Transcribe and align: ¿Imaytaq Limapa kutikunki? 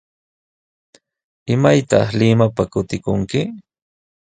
¿Imaytaq 1.53 2.07
Limapa 2.19 2.63
kutikunki? 2.71 3.41